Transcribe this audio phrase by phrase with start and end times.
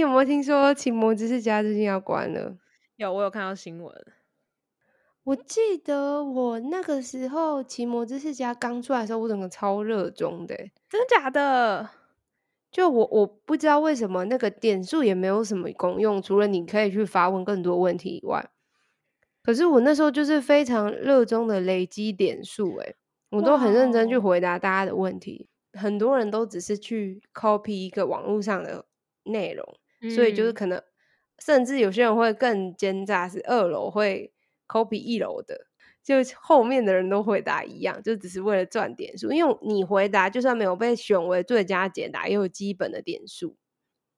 [0.00, 2.56] 有没有听说《奇魔知识家》最近要关了？
[2.96, 3.94] 有，我有看到新闻。
[5.24, 10.56] 我记得我那个时候《奇魔知识家》刚出来的时候，我整个超热衷的，
[10.88, 11.90] 真的假的？
[12.70, 18.48] 就我我不知道为什么那个点数也没有什么功用，除了你可以去发问更多问题以外，
[19.42, 22.96] 可是我那时候就是非常热衷的累积点数，诶
[23.30, 25.48] 我都很认真去回答大家的问题。
[25.72, 28.86] 很多人都只是去 copy 一个网络上的
[29.24, 29.64] 内容，
[30.14, 30.82] 所以就是可能
[31.38, 34.32] 甚至有些人会更奸诈，是二楼会
[34.68, 35.66] copy 一楼的。
[36.02, 39.30] 就后面的人都回答一样，就只是为了赚点数。
[39.30, 43.56] 因为你回答就算没有被选为最佳解答，也有基本的点数。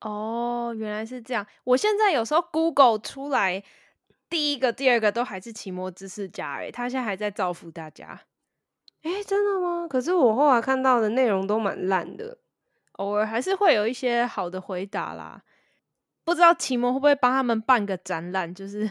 [0.00, 1.46] 哦，原来是这样。
[1.64, 3.62] 我现在有时候 Google 出来
[4.30, 8.22] 第一个、第二个都还是奇摩知识家，诶他现在还在造福大家。
[9.02, 9.88] 哎，真的吗？
[9.88, 12.38] 可是我后来看到的内容都蛮烂的，
[12.92, 15.42] 偶尔还是会有一些好的回答啦。
[16.24, 18.90] 不知道奇摩会不会帮他们办个展览，就是。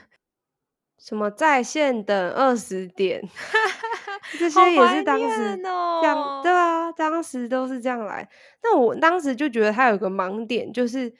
[1.04, 3.28] 什么在线等二十点，
[4.38, 5.68] 这些也是当时这
[6.04, 8.30] 样，对啊，当时都是这样来。
[8.62, 11.12] 那我当时就觉得他有个盲点，就是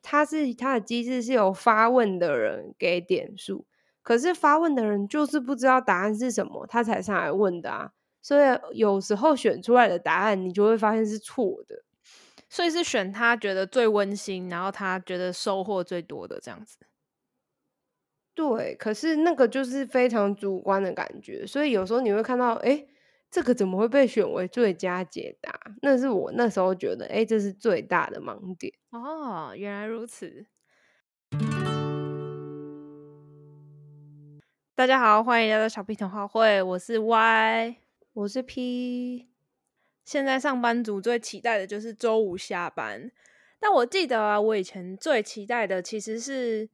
[0.00, 3.66] 他是他的机制是有发问的人给点数，
[4.02, 7.90] 可是发问的人就是不知道答案是什么，他才上来问的啊。
[8.22, 11.83] 所以有时候选出来的答案，你就会发现是错的。
[12.54, 16.78] 所以是选他觉得最温馨，然后他觉得收获最多的这样子。
[18.32, 22.86] 对，可是那个就是非常主观的感觉，所以有时候你会看到，哎，
[23.28, 25.52] 这个怎么会被选为最佳解答？
[25.82, 28.72] 那是我那时候觉得，哎，这是最大的盲点。
[28.90, 30.46] 哦，原来如此。
[34.76, 37.76] 大家好，欢迎来到小 P 童话会，我是 Y，
[38.12, 39.33] 我是 P。
[40.04, 43.10] 现在上班族最期待的就是周五下班，
[43.58, 46.68] 但我记得啊，我以前最期待的其实是。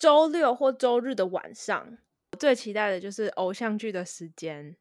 [0.00, 1.98] 周六或周日的晚上，
[2.30, 4.76] 我最期待的就是偶像剧的时间，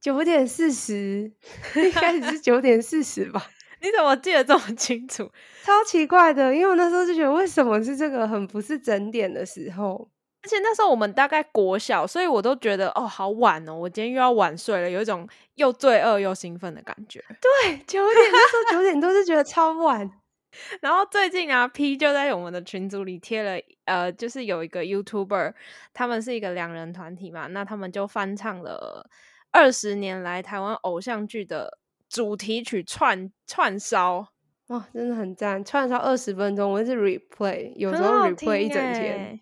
[0.00, 1.32] 九点四十，
[1.74, 3.50] 一开始是九点四十吧？
[3.82, 5.28] 你怎么记得这么清楚？
[5.64, 10.08] 超奇怪的，因为我那时候就觉得，为什么是这个很不是整点的时候？
[10.42, 17.22] 而且那时候我们大概国小，所以我都觉得哦，好晚哦，我今天又要晚睡了，有一种又罪恶又兴奋的感觉。
[17.40, 20.10] 对，九点那时候九点多是觉得超晚。
[20.82, 25.54] 然后最近啊，P 就在我们的群组里贴了，呃，就是有一个 YouTuber，
[25.94, 29.08] 他们是一个两人团体嘛，那他们就翻唱了
[29.52, 34.26] 二十年来台湾偶像剧的主题曲串串烧，
[34.68, 35.64] 哇，真的很赞！
[35.64, 39.38] 串烧二十分钟，我是 replay，有时候 replay 一整天。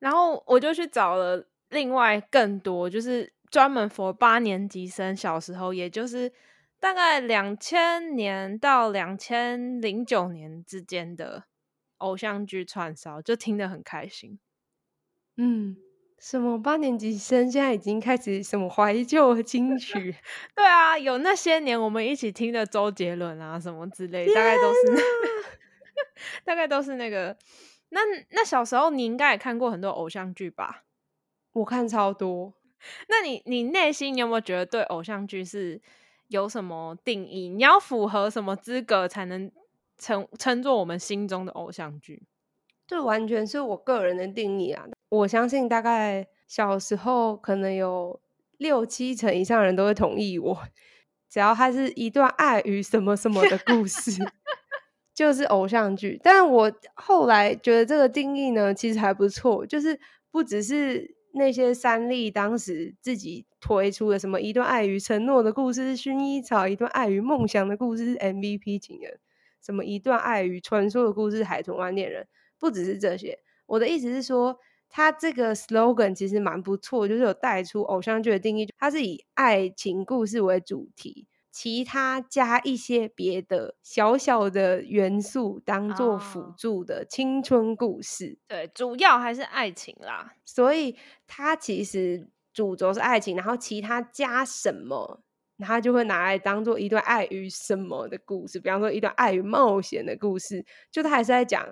[0.00, 6.32] 然后我就去找了另外更多，就是专门 for 八年级生小时候，也就是。
[6.82, 11.44] 大概两千年到两千零九年之间的
[11.98, 14.38] 偶像剧串烧，就听得很开心。
[15.36, 15.76] 嗯，
[16.18, 20.16] 什么八年级生现在已经开始什么怀旧金曲？
[20.56, 25.04] 对啊，有那些年我们一起听的周杰伦啊什么之类，大概都是，
[26.44, 27.36] 大概都是那个。
[27.90, 30.84] 那那小时候你应该也看过很多偶像剧吧？
[31.52, 32.54] 我看超多。
[33.08, 35.80] 那你你内心有没有觉得对偶像剧是？
[36.28, 37.48] 有什么定义？
[37.48, 39.50] 你要符合什么资格才能
[39.98, 42.22] 称称作我们心中的偶像剧？
[42.86, 44.86] 这完全是我个人的定义啊！
[45.08, 48.20] 我相信大概小时候可能有
[48.58, 50.62] 六七成以上人都会同意我，
[51.28, 54.12] 只要它是一段爱与什么什么的故事，
[55.20, 56.18] 就是偶像剧。
[56.22, 60.00] 但我后来觉得这个定义呢，其实还不错，就是
[60.30, 61.16] 不只是。
[61.32, 69.20] 那些三立当时自己推出的什么一段爱与承诺的故事薰衣草，一段爱与梦想的故事 MVP 情人，
[69.64, 72.26] 什么一段爱与传说的故事海豚湾恋人，
[72.58, 73.38] 不只是这些。
[73.66, 74.58] 我的意思是说，
[74.88, 81.28] 他这个 slogan 其实蛮不错，就是有带出偶像剧的定义，它是以爱情故事为主题。
[81.62, 90.32] 其他加一些别的小小的元素当做辅助的青春故事，对，主要还是爱情啦。
[90.46, 90.96] 所以
[91.26, 95.22] 它其实主轴是爱情，然后其他加什么，
[95.58, 98.58] 他就会拿来当做一段爱与什么的故事。
[98.58, 101.62] 比方说一段爱与冒险的故事，就他还是在讲。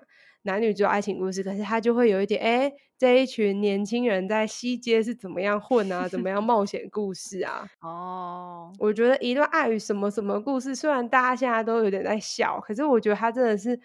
[0.49, 6.09] 男女只有爱情故事，可是他就会有一点，哎，这一群年轻人在西街是怎么样混啊？
[6.09, 7.69] 怎么样冒险故事啊？
[7.83, 13.79] 哦，我觉得一段爱与什么什么故事，虽然大家现在都有点在笑，可是我觉得他真的是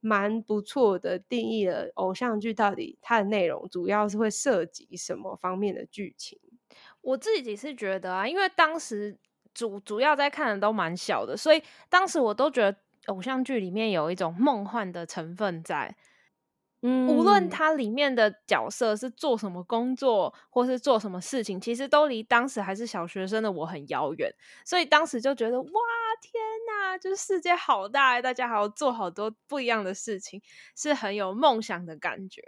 [0.00, 6.38] 蛮不错的定义了偶像剧到底它的内容主要是会涉及什么方面的剧情。
[7.00, 9.16] 我自己是觉得啊，因为当时
[9.54, 12.76] 主主要在看的都蛮小的，所以当时我都觉得。
[13.06, 15.96] 偶像剧里面有一种梦幻的成分在。
[16.84, 24.28] 嗯，无论它里面的角色是做什么工作，或是做什么事情，其实都离当时还是小学生的我很遥远。
[24.64, 25.70] 所以当时就觉得，哇，
[26.20, 30.42] 天哪，就是世界好大，大家还要做好多不一样的事情，
[30.76, 32.42] 是很有梦想的感觉，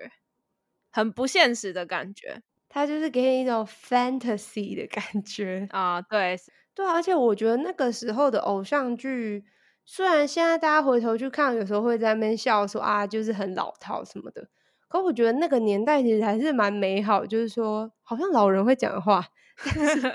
[0.90, 2.42] 很不现实的感觉。
[2.68, 6.36] 它就是给你一种 fantasy 的感觉啊，对
[6.74, 9.44] 对，而且我觉得那个时候的偶像剧。
[9.86, 14.48] 虽然现在大家回头去看，有时候会在那边笑说啊，就是很老套什么的，
[14.88, 19.26] 可我觉得那个年代其实还是蛮美好，就是说好像老人会讲话，
[19.62, 20.12] 但是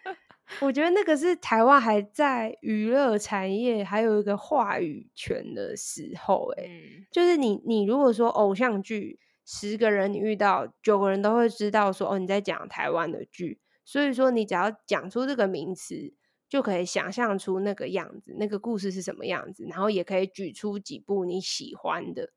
[0.60, 6.68] 我觉得那个是台湾还在娱乐产业还有一个话语权的时候，哎，
[7.10, 16.12] 就是你你如果说偶像剧，十个人你遇到九个人都会知道说哦你在讲台湾的剧，所以说你只要讲出这个名词。
[16.48, 22.30] 就可以想象出那个样子，那个故事是什么样子，然后也可以举出几部你喜欢的。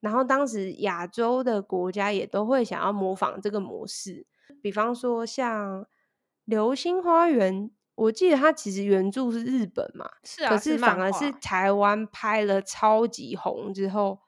[0.00, 4.26] 然后当时亚洲的国家也都会想要模仿这个模式，
[4.62, 5.82] 比方说像
[6.44, 14.20] 《流星花园》，我记得它其实原著是日本嘛，是啊，可是反而是台湾拍了超级红之后，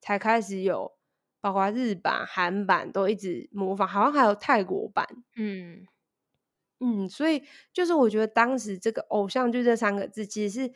[0.00, 0.92] 才开始有，
[1.40, 5.86] 包括日版、韩版都一直模仿，好像还有泰国版，嗯。
[6.80, 7.42] 嗯，所以
[7.72, 10.72] 就是我觉得当时这个偶像剧这三个字其实是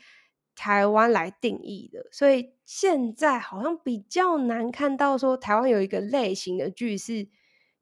[0.54, 7.28] 台湾来定义的，所以现在好像比较难看到说台湾有一个类型的剧是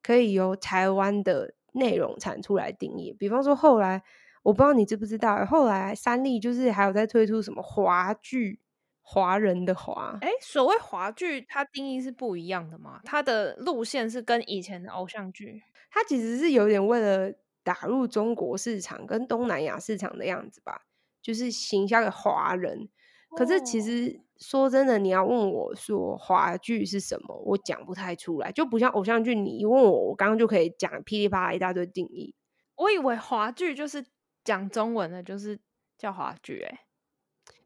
[0.02, 3.14] 可以由台湾的内容产出来定义。
[3.18, 4.02] 比方说后来
[4.42, 8.60] 我不知道你知不知道，后来三立就是还有在推出什么华剧，
[9.02, 13.00] 华人的华，哎，所谓华剧，它定义是不一样的嘛？
[13.04, 17.32] 它的路线是跟以前的偶像剧，它其实是有点为了。
[17.66, 20.82] 打入中国市场跟东南亚市场的样子吧，
[21.20, 22.88] 就是行销给华人。
[23.36, 29.34] 可是其实说真的，你要问我说华剧是什么，我讲不太出来，就不像偶像剧。
[29.34, 32.36] 你一问我，我刚刚就可以讲噼里啪啦一大堆定义。
[32.76, 34.06] 我以为华剧就是
[34.44, 35.58] 讲中文的，就是
[35.98, 36.86] 叫华剧哎。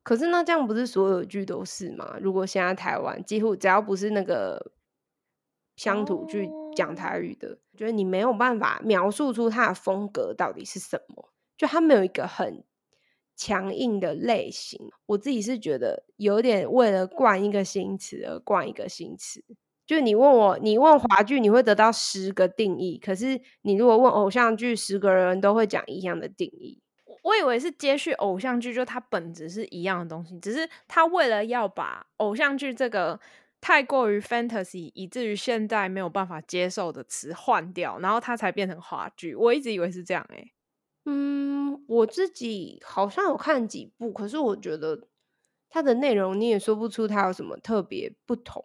[0.02, 2.16] 可是那这样不是所有剧都是吗？
[2.22, 4.72] 如果现在台湾几乎只要不是那个。
[5.76, 12.64] 乡土剧讲台语的，觉得你没有办法描述出它的风格到底是什么，就它没有一个很
[13.36, 14.90] 强硬的类型。
[15.06, 19.44] 我自己是觉得有点为了冠一个新词而冠一个新词。
[19.86, 26.80] 就你问我，你问华剧，你会得到十个定义，可是你如果问偶像剧，十个人都会讲一样的定义。
[27.24, 33.18] 我以为是接续偶像剧，就它本质是一样的东西，只是他为了要把偶像剧这个。
[33.60, 39.34] 太过于 fantasy，以至于现在没有办法接受的词换掉，然后它才变成话剧。
[39.34, 40.52] 我一直以为是这样诶。
[41.04, 45.08] 嗯，我自己好像有看几部，可是我觉得
[45.68, 48.64] 它的内容你也说不出它有什么特别不同，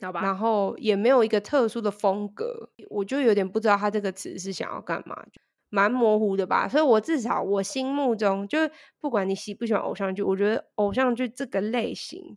[0.00, 0.22] 好吧？
[0.22, 5.24] 然后也没有一个特殊的风格，我就有点不知道它这个词是想要干嘛，
[5.68, 6.68] 蛮模糊的吧。
[6.68, 8.58] 所以我至少我心目中，就
[9.00, 12.36] 不管你喜不喜欢偶像剧，我觉得偶像剧这个类型。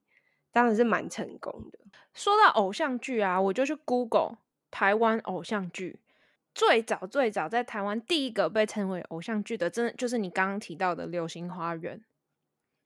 [0.54, 1.80] 当然是蛮成功的。
[2.14, 4.38] 说到偶像剧啊，我就去 Google
[4.72, 6.00] 台湾偶像剧。
[6.54, 11.98] 最早最早在台湾第一个被称为偶像剧的，真的就是你刚刚提到的《流星花园》。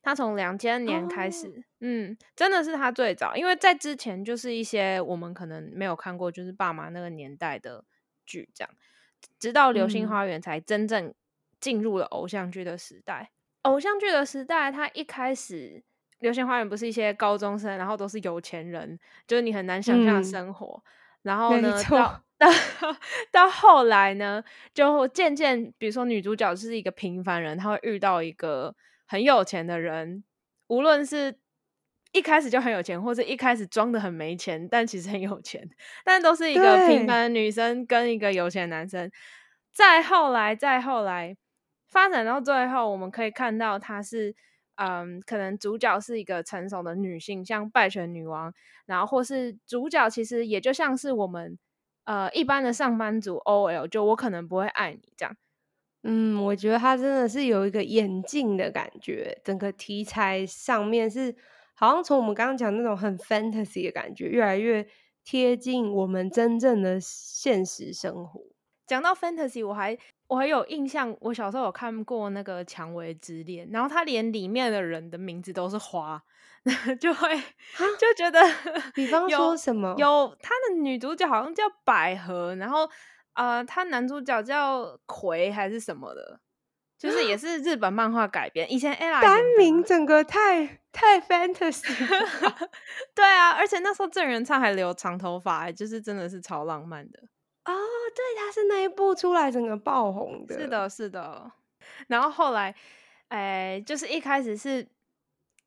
[0.02, 3.36] 他从两千年开始，嗯，真的是他最早。
[3.36, 7.84] 因为在之前就是一些我们可能没有看过，就是爸妈那个年代的
[8.26, 8.74] 剧，这样。
[9.38, 11.14] 直到《流星花园》才真正
[11.60, 13.32] 进入了偶像剧的时代。
[13.64, 15.84] 偶像剧的时代，它一开始。
[16.20, 18.98] 流星花园不是一些高中生，然后都是有钱人，
[19.28, 20.84] 就是你很难想象的生活。
[21.22, 22.48] 然后呢，到 到
[23.32, 24.44] 到后来呢，
[24.74, 28.76] 就渐渐，比如说女主角是一个平凡人，她会遇到一个
[29.08, 30.24] 很有钱的人，
[30.68, 31.38] 无论是
[32.14, 35.70] 一开始就很有钱，或者一开始装的很没钱，但其实很有钱，
[36.04, 39.12] 但都是一个平凡的女生跟一个有钱男生。
[39.72, 41.36] 再后来，再后来
[41.88, 44.36] 发展到最后，我们可以看到他是。
[44.78, 48.54] 嗯，可能主角是一个成熟的女性，像拜权女王，
[48.86, 51.58] 然后或是主角其实也就像是我们
[52.06, 55.36] 呃一般的上班族 OL，就我可能不会爱你这样。
[56.04, 61.36] 嗯，我觉得他真的是有一个演进的感觉，整个题材上面是
[61.74, 64.88] 好像从我们刚刚讲那种很 fantasy 的感觉，越来越
[65.24, 68.42] 贴近我们真正的现实生活。
[68.86, 69.98] 讲到 fantasy，我还。
[70.28, 76.22] 我很有印象，我小时候有看过那个《蔷薇之恋》，然后他连里面的人的名字都是花，
[77.00, 78.40] 就会就觉得，
[78.94, 82.90] 比方说什么，有他的女主角好像叫百合，然后
[83.34, 86.42] 呃，他男主角叫葵还是什么的，
[86.98, 88.70] 就是也是日本漫画改编。
[88.70, 91.88] 以前 ella 单名整个太太 fantasy
[93.16, 97.20] 对啊，而且那时候郑元畅还留长头发、欸，就是真的是超浪漫的。
[97.68, 97.74] 哦，
[98.16, 101.52] 对，他是那一部出来整个爆红的，是，的，是的。
[102.08, 102.74] 然后后来，
[103.28, 104.88] 哎，就是一开始是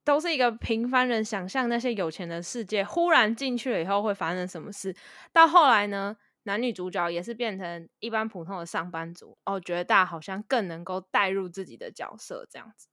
[0.02, 4.96] 都是一个平凡人想象那些有钱的世界，忽然进去了以后会发生什么事。
[5.30, 9.36] 到后来呢，男女主角也是变成一般普通的上班族。
[9.44, 12.88] 哦，觉得大家好像更能够带入自己的角色，这样子。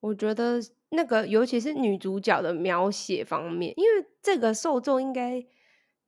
[0.00, 0.58] 我觉得
[0.90, 5.44] 那个尤其是女主角的描写方面，因为这个受众应该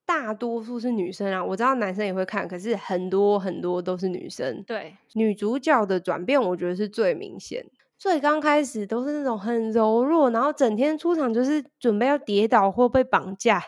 [0.07, 4.63] 大多数是女生啊，我知道男生也会看，可是很多很多都是女生。
[4.63, 7.67] 对，女主角的转变，我觉得是最明显。
[7.99, 13.61] 最刚开始都是那种很柔弱，然后整天出场就是准备要跌倒或被绑架。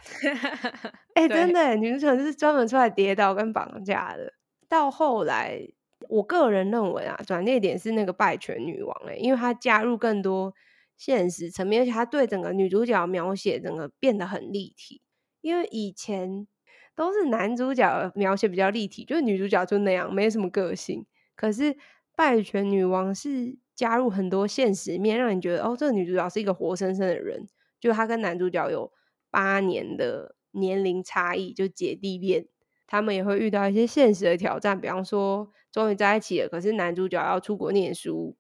[1.15, 4.33] 哎、对真的，女主角就是专门出来跌倒跟绑架的。
[4.69, 5.61] 到后来，
[6.09, 10.55] 我个人认为啊，转捩点是那个拜权女王哎、因为她加入更多
[10.97, 15.01] 现实层面，而且她对整个女主角描写整个变得很立体。
[15.41, 16.47] 因为以前
[16.95, 21.07] 都是男主角描写比较立体，就是女主角就那样，没什么个性。
[21.37, 21.77] 可是
[22.17, 28.93] 拜权女王是加入很多现实面，让你觉得哦，这个女主角是一个活生生的人，就她跟男主角有
[29.31, 32.49] 八年的年龄差异，就姐弟恋，
[32.87, 38.37] 他们也会遇到一些现实的挑战，比方说终于在一起了，可是男主角要出国念书，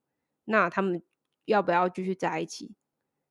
[0.46, 1.00] 那他们
[1.44, 2.74] 要不要继续在一起？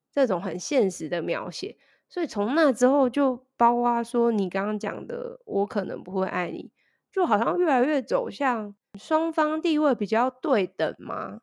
[0.09, 1.77] 这种很现实的描写，
[2.09, 6.71] 所以从那之后就包括说你刚刚讲的，我可能不会爱你，
[7.11, 11.39] 就好像越来越走向双方地位比较对等嘛，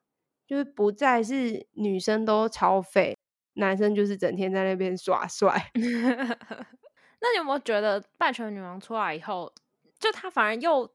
[0.46, 3.16] 就是不再是女生都超废，
[3.54, 5.70] 男生就是整天在那边耍帅。
[5.74, 9.52] 那你有没有觉得《拜权女王》出来以后，
[9.98, 10.90] 就她反而又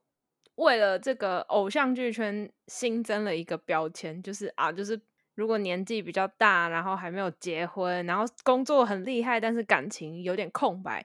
[0.56, 5.00] 为了这个偶像剧圈新增了一个标签，就是啊，就是
[5.40, 11.02] 如果年纪比较大，然后还没有结婚，然后工作很厉害，但是感情有点空白，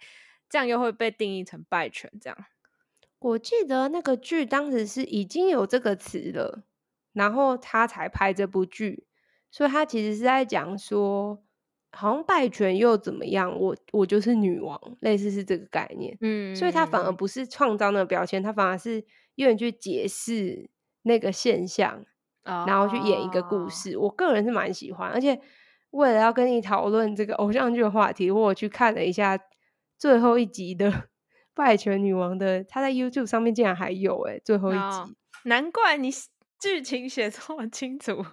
[0.49, 2.37] 这样又会被定义成败犬这样。
[3.19, 6.63] 我记得那个剧当时是已经有这个词了，
[7.13, 9.07] 然后他才拍这部剧，
[9.49, 11.41] 所以他其实是在讲说，
[11.93, 16.17] 好像败犬又怎么样，我我就是女王，类似是这个概念。
[16.19, 20.69] 嗯所以他反而不是创造那个标签，他反而是有点去解释
[21.03, 22.05] 那个现象，
[22.45, 23.97] 然后去演一个故哦事。
[23.97, 25.39] 我个人是蛮喜欢，而且
[25.91, 29.37] 为了要跟你讨论这个偶像剧的话题，我去看了一下
[29.97, 30.91] 最后一集的
[31.53, 35.15] 《拜权女王》的，她在 YouTube 上面竟然还有诶、最后一哦集。
[35.49, 38.25] 难怪你写剧情写这么清楚。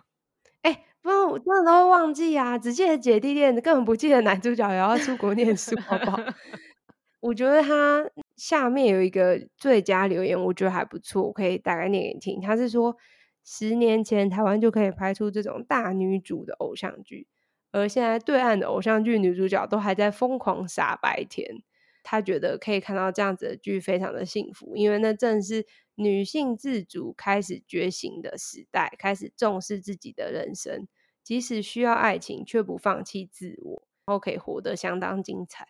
[0.63, 6.19] 哎、不然我真的都会忘记啊，只记得姐弟恋，根本不记得男主角也要出国念书，好不好？
[7.21, 8.05] 我觉得他
[8.37, 12.41] 下面有一个最佳留言，我觉得还不错，我可以大概念给你听。
[12.41, 12.97] 他是说，
[13.45, 17.27] 十年前台湾就可以拍出这种大女主的偶像剧，
[17.73, 21.63] 而现在对岸的偶像剧女主角都还在疯狂傻白甜。
[22.05, 30.89] 她觉得可以看到这样子的剧非常的幸福，因为那正是女性自主开始觉醒的时代，开始重视自己的人生，
[31.23, 35.69] 即使需要爱情，却不放弃自我，然后可以活得相当精彩。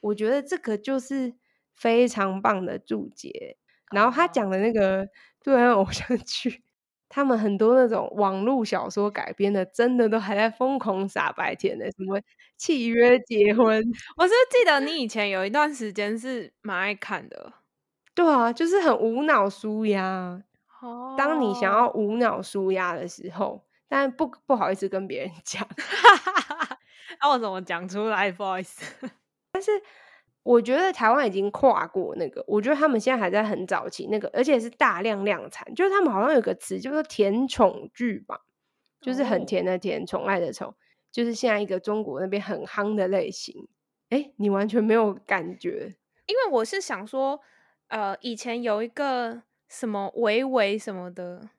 [0.00, 1.34] 我觉得这个就是
[1.74, 3.56] 非常棒的注解。
[3.92, 5.08] 然后他哦讲的那个
[5.42, 6.62] 对岸偶像剧，
[7.08, 12.20] 他们很多那种网络小说改编的，真的都还在疯狂傻白甜的，什么
[12.56, 13.82] 契约结婚，
[14.16, 17.52] 我是记得你以前有一段时间是蛮爱看的。
[18.14, 20.42] 对啊，就是很无脑舒压。
[20.80, 25.62] 哦当你想要无脑舒压的时候，但不不好意思跟别人讲，
[27.18, 28.30] 啊，我怎么讲出来？
[28.32, 28.84] 不好意思。
[30.48, 38.46] 我觉得台湾已经跨过那个，我觉得他们现在还在很早期那个，而且是大量量产，就是他们好像有个词叫做甜宠剧吧，
[38.98, 40.74] 就是很哦甜的甜，宠爱的宠，
[41.12, 43.68] 就是现在一个中国那边很夯的类型。
[44.08, 45.94] 哎，你完全没有感觉？
[46.24, 47.38] 因为我是想说，
[47.88, 51.50] 呃，以前有一个什么维维什么的，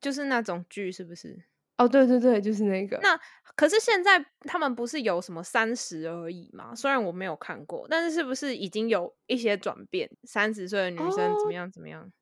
[0.00, 1.44] 就是那种剧，是不是？
[1.76, 2.98] 哦，对对对，就是那个。
[3.02, 3.18] 那
[3.56, 6.74] 可是现在他们不是有什么三十而已吗？
[6.74, 10.10] 虽然我没有看过，但是是不是已经有一些转变？
[10.24, 12.12] 三十岁的女生怎哦么样怎么样？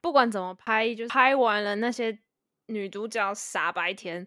[0.00, 2.18] 不管怎么拍，就是拍完了那些
[2.66, 4.26] 女主角傻白甜，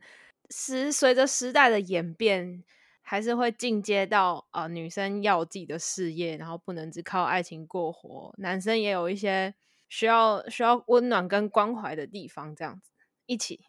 [0.50, 2.64] 时随着时代的演变，
[3.02, 9.54] 还是会进阶到呃女生要有自己的事业，然后不能只靠爱情过活，男生也有一些
[9.90, 12.92] 需要需要温暖跟关怀的地方，这样子
[13.28, 13.66] 一起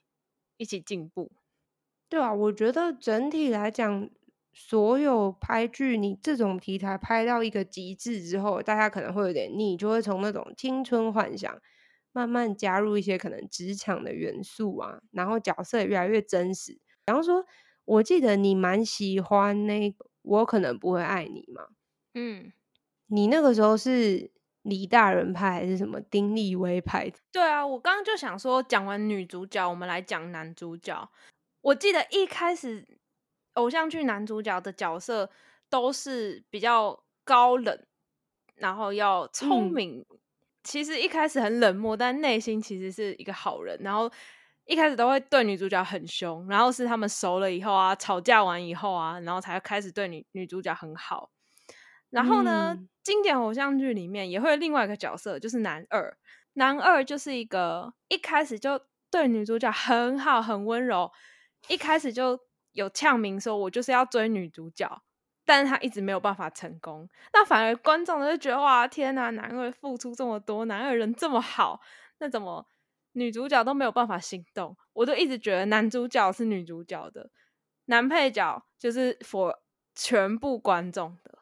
[0.58, 1.32] 一起进步。
[2.10, 4.10] 对啊，我觉得整体来讲，
[4.52, 11.60] 所有拍剧，你这种题材拍到一个极致之后，大家可能会有点腻，就会从那种青春幻想
[12.12, 16.72] 慢慢加入一些可能职场的元素啊，然后角色也越来越真实。
[17.04, 17.44] 比方说，
[17.84, 21.68] 我记得你蛮喜欢那个，我可能不会爱你嘛。
[22.14, 22.52] 嗯，
[23.06, 24.30] 你那个时候是
[24.68, 27.10] 李大人派还是什么丁立威派？
[27.32, 31.10] 对啊，我刚刚就想说，讲完女主角，我们来讲男主角。
[31.60, 32.86] 我记得一开始
[33.54, 35.30] 偶像剧男主角的角色
[35.68, 37.84] 都是比较高冷，
[38.56, 40.04] 然后要聪明。
[40.62, 43.78] 其实一开始很冷漠，但内心其实是一个好人。
[43.80, 44.10] 然后
[44.66, 51.30] 一开始都会对女主角很凶，然后是他们熟了以后啊，吵架完以后啊，然后才开始对女女主角很好。
[52.10, 56.14] 然后呢，经典偶像剧里面也会有另外一个角色，就是男二。
[56.52, 58.78] 男二就是一个一开始就
[59.10, 61.10] 对女主角很好、很温柔，
[61.68, 62.38] 一开始就
[62.72, 65.02] 有呛名说：“我就是要追女主角。”
[65.46, 71.80] 但是他一直没有办法成功，那反而观众就觉得哇天呐，男二付出这么多，男二人这么好，
[72.18, 72.66] 那怎么
[73.12, 74.76] 女主角都没有办法心动？
[74.92, 77.30] 我都一直觉得男主角是女主角的，
[77.86, 79.58] 男配角就是佛
[79.94, 81.37] 全部观众的。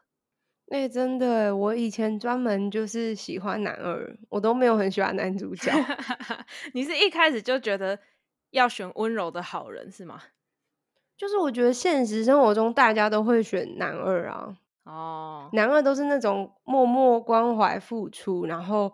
[0.70, 5.72] 哎，真的，我以前专门就是喜欢男二，我都没有很喜欢男主角。
[6.74, 7.98] 你是一开始就觉得
[8.50, 10.20] 要选温柔的好人是吗？
[11.16, 18.92] 就是我觉得现实生活中大家都会选男二啊，哦，男二都是那种默默关怀付出，然后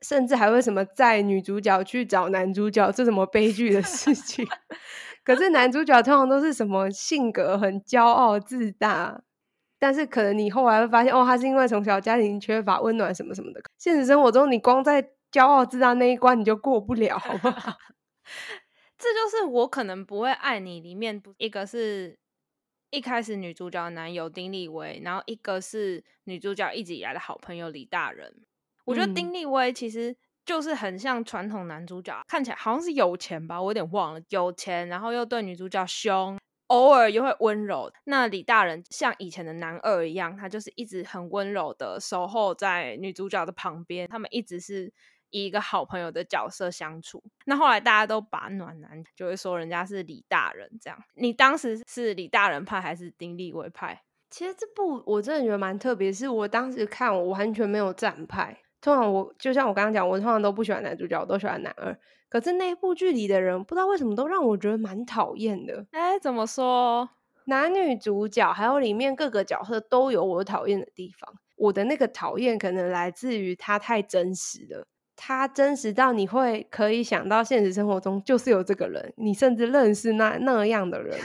[0.00, 4.46] 甚至还会什么载女主角去找男主角，这什么悲剧的事情。
[5.24, 9.20] 可是男主角通常都是什么性格很骄傲自大，
[9.78, 13.60] 但是可能你后来会发现，哦，他是因为从小家庭缺乏温暖什么什么的。
[13.78, 17.76] 现实生活中，你光在骄傲自大那一关你就过不了，好不好？
[18.98, 22.18] 这就是我可能不会爱你里面一个是
[22.90, 28.34] 一开始女主角的男友丁立威，然后一个是女主角一直以来的好朋友李大人。
[28.84, 36.36] 我觉得丁立威其实就是很像传统男主角，看起来好像是有钱吧，我有点忘了，有钱，然后又对女主角凶，
[36.68, 37.92] 偶尔又会温柔。
[38.04, 44.92] 那李大人像以前的男二一样，他就是一直很温柔的守候在女主角的旁边，他们一直是。
[45.30, 50.98] 以一个好朋友的角色相处，那后来大家都把暖男就会说人家是李大人这样。
[51.16, 54.04] 你当时是李大人派还是丁立威派？
[54.30, 58.58] 其实这部我真的觉得蛮特别，是我当时看我完全没有站派。
[58.80, 61.96] 通常我就像我刚刚讲，我通常都不喜欢男主角，我都喜欢男二。
[62.28, 65.86] 可是那部剧里的人不知道为什么都让我觉得蛮讨厌的。
[65.92, 67.08] 哎，怎么说？
[67.46, 71.34] 男女主角还有里面各个角色都有我讨厌的地方。
[71.56, 74.86] 我的那个讨厌可能来自于他太真实了。
[75.16, 81.18] 他真实到你会可以想到现实生活中就是有这个人，你甚至认识那那样的人，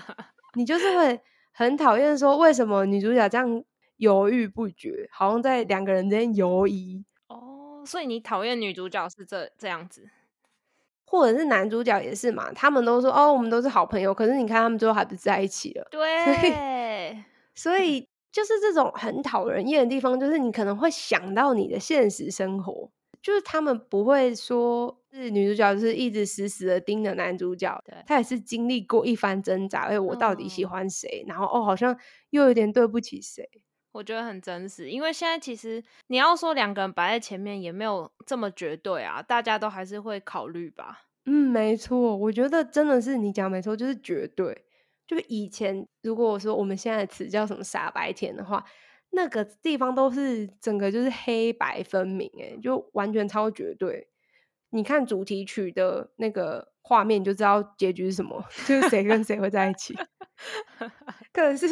[0.56, 1.20] 你就是会
[1.52, 3.62] 很讨厌说为什么女主角这样
[3.96, 7.82] 犹豫不决，好像在两个人之间犹疑哦。
[7.86, 10.08] 所以你讨厌女主角是这这样子，
[11.06, 12.52] 或者是男主角也是嘛？
[12.52, 15.86] 他们都说哦，我们都是好朋友，可是你看他们最后还不是在一起了？
[15.92, 22.90] 对，所以就是这种很讨人厌的地方，就是你可能会想到你的现实生活。
[23.22, 31.24] 就是他们不会说是女主角，就是一直死死的盯着男主角，他也是经历过一番挣扎，哎，我到底喜欢谁？
[31.26, 31.98] 然后哦，好像
[32.30, 33.48] 又有点对不起谁？
[33.96, 41.06] 我觉得很真实，因为现在其实你要说两个人摆在前面，也没有这么绝对啊，大家都还是会考虑吧。
[41.24, 44.64] 嗯，没错，我觉得真的是你讲没错，就是绝对。
[45.06, 48.64] 就以前如果我说我们现在的词叫什么傻白甜的话。
[49.10, 54.08] 那个地方都是整个就是黑白分明，哎，就完全超绝对。
[54.70, 59.96] 你看主题曲的那个画面，就知道结局是什么，就是谁跟谁会在一起。
[61.32, 61.66] 可能是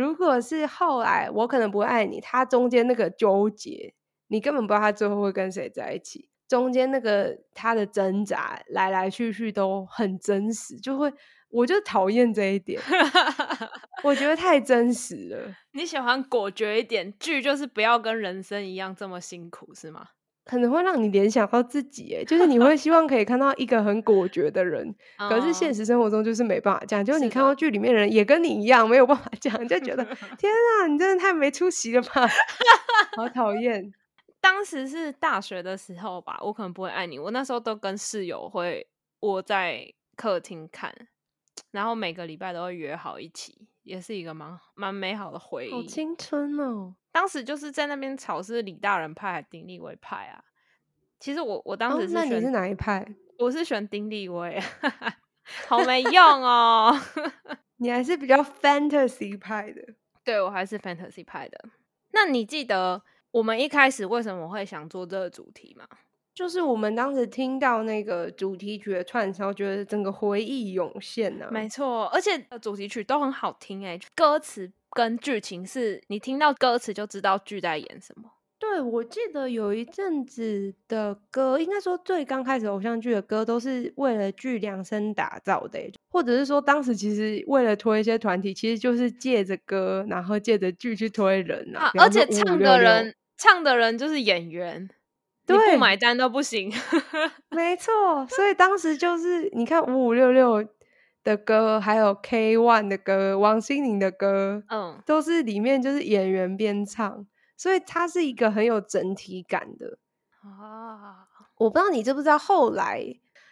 [0.00, 3.92] 如果是后来我可能不爱你，他中间那个纠结，
[4.28, 6.30] 你根本不知道他最后会跟谁在一起。
[6.48, 11.12] 中间那个他的挣扎来来去去都很真实，就会。
[11.52, 12.80] 我就讨厌这一点，
[14.04, 15.52] 我觉得太真实了。
[15.74, 20.06] 你喜欢果决一点，剧就是不要跟人生一样这么辛苦，是吗？
[20.50, 27.04] 可能会让你联想到自己，哎，就是你会希望可以看到一个很果决的人，可是现实生活中就是没办法这样。
[27.04, 30.04] 就是你看到剧里面人也跟你一样没有办法这样，就觉得
[30.36, 32.26] 天啊，你真的太没出息了吧，
[33.16, 33.92] 好讨厌。
[34.42, 37.16] 当时是大学的时候吧，我可能不会爱你。
[37.16, 38.88] 我那时候都跟室友会
[39.20, 39.86] 窝在
[40.16, 40.92] 客厅看。
[41.70, 45.72] 然后每个礼拜都会约好一起，也是一个蛮蛮美好的回忆。
[45.72, 46.94] 好青春哦！
[47.10, 50.44] 当时就是在那边吵是李大人派还是丁立威派啊？
[51.18, 53.04] 其实我我当时是那你是哪一派？
[53.36, 54.62] 我是选丁立威，
[55.66, 56.96] 好没用哦！
[57.78, 59.82] 你还是比较 fantasy 派的。
[60.22, 61.58] 对，我还是 fantasy 派的。
[62.12, 65.88] 那你记得我们一开始为什么会想做这个主题吗？
[66.34, 71.48] 就是我们当时听到那个主题曲的串烧，觉得整个回忆涌现呢。
[71.50, 78.30] 没错，而且主题曲都很好听哎，歌词跟剧情是你听到歌词就知道剧在演什么。
[78.58, 91.90] 对，我记得有一阵子的歌，应该说最刚开始偶像剧的歌，都是为了剧量身打造的，或者是说当时其实为了推一些团体，其实就是借着歌，然后借着剧去推人啊。
[91.98, 94.86] 而且唱的人，唱的人就是演员，
[95.56, 96.72] 你不买单都不行。
[97.50, 100.66] 没错，所以当时就是你看五五六六
[101.22, 107.26] 的歌，还有 K One 的歌，王心凌的歌，嗯，都是里面就是演员边唱。
[107.56, 109.98] 所以它是一个很有整体感的
[110.42, 111.28] 啊！
[111.58, 113.04] 我不知道你知不知道，后来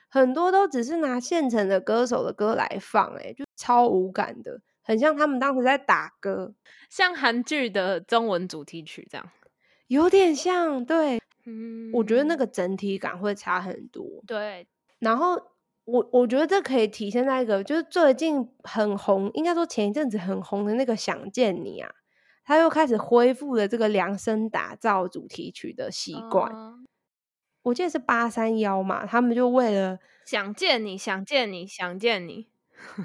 [0.08, 6.54] 很多都只是拿现成的歌手的歌来放，哎，就超无感的，很像他们当时在打歌，
[6.88, 9.28] 像韩剧的中文主题曲这样，
[9.88, 10.82] 有点像。
[10.86, 11.17] 对，
[11.48, 14.04] 嗯，我觉得那个整体感会差很多。
[14.26, 15.40] 对，然后
[15.84, 21.90] 我我觉得这可以体现在一个，就是最近很红，应该说前一阵子很红的那个《想见你》啊。
[22.44, 26.50] 他又开始恢复了这个量身打造主题曲的习惯。
[27.60, 32.48] 我记得是八三幺嘛，他们就为了想见你想见你想见你，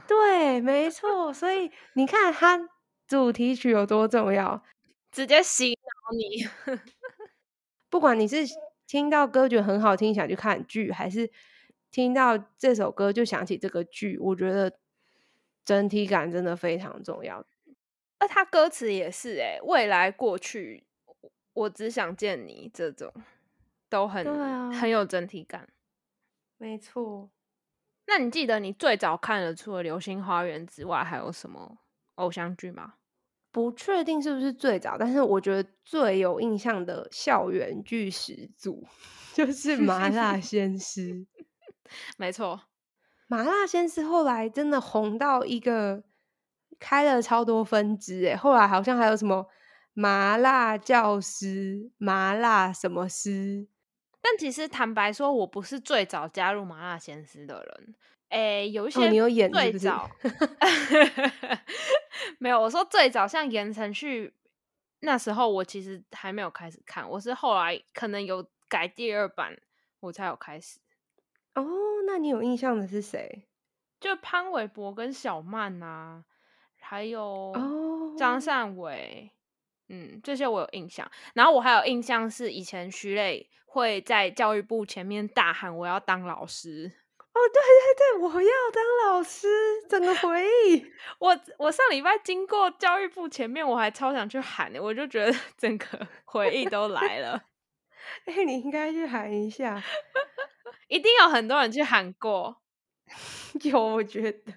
[0.08, 1.34] 对，没错。
[1.34, 2.70] 所以你看，他
[3.06, 4.64] 主题曲有多重要，
[5.12, 6.86] 直接洗脑你。
[7.94, 8.38] 不管你是
[8.88, 11.30] 听到歌觉得很好听，想去看剧，还是
[11.92, 14.76] 听到这首歌就想起这个剧，我觉得
[15.64, 17.46] 整体感真的非常重要。
[18.20, 20.88] 那他歌词也是哎，未来过去，
[21.54, 23.14] 我只想见你，这种
[23.90, 25.70] 都很很有整体感。
[26.58, 27.30] 没错。
[28.08, 31.78] 那你记得你最早看的除了《流星花园》之外，还有什么
[32.16, 32.96] 偶像剧吗？
[33.54, 38.86] 不确定是不是最早，但是我觉得最有印象的校园剧始祖
[39.34, 41.14] 就是 《麻辣鲜师》。
[42.18, 42.58] 没错，
[43.28, 46.04] 《麻辣鲜师》后来真的红到一个。
[46.80, 49.48] 开了超多分支哎，后来好像还有什么
[49.94, 53.68] 麻辣教师、麻辣什么师。
[54.22, 57.96] 但其实坦白说，我不是最早加入麻辣鲜师的人。
[58.30, 60.10] 诶，有一些你有演最早，
[62.44, 62.60] 没有。
[62.60, 64.34] 我说最早像言承旭
[65.00, 69.58] 那时候，我其实还没有开始看，我是后来可能有改第二版，
[70.02, 70.82] 我才有开始。
[71.56, 71.66] 哦，
[72.06, 73.48] 那你有印象的是谁？
[74.02, 76.26] 就潘玮柏跟小曼啊。
[76.86, 77.54] 还有
[78.18, 79.32] 张善伟，
[79.88, 81.10] 嗯，这些我有印象。
[81.34, 86.92] 然后我还有印象是以前徐磊会在教育部前面大喊“我要当老师”。
[87.34, 89.48] 哦，对对对，我要当老师，
[89.90, 90.86] 整个回忆。
[91.20, 97.42] 我我上礼拜经过教育部前面，我还超想去喊的，我就觉得 整个 回忆都来了。
[98.26, 99.82] 哎，你应该去喊一下，
[100.88, 102.62] 一定有很多人去喊过。
[103.64, 104.54] 有，我觉得。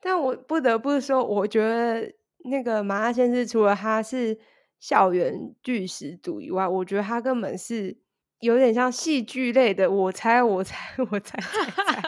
[0.00, 4.38] 但我不得不说，我觉得那个麻辣鲜师除了他是
[4.78, 7.98] 校园巨始祖以外，我觉得他根本是
[8.40, 9.90] 有点像戏剧类的。
[9.90, 10.76] 我猜，我猜，
[11.10, 12.02] 我猜，猜，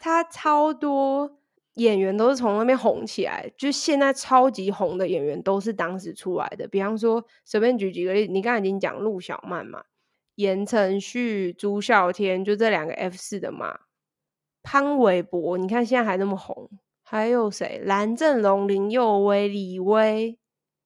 [0.00, 1.38] 他超多
[1.74, 6.66] 演员都是从那边红起来，就现在超级红的演员都是当时出来的。
[6.66, 9.84] 比方说，随便举几个例子，你刚才已经讲陆小曼嘛，
[10.34, 13.78] 言承旭、朱孝天，就这两个 F 四的嘛，
[14.62, 16.68] 潘玮柏，你看现在还那么红。
[17.08, 17.80] 还有谁？
[17.84, 20.36] 蓝正龙、林佑威、李威，